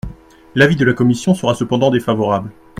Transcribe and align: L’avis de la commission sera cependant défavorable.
L’avis 0.55 0.77
de 0.77 0.83
la 0.85 0.93
commission 0.95 1.35
sera 1.35 1.53
cependant 1.53 1.91
défavorable. 1.91 2.49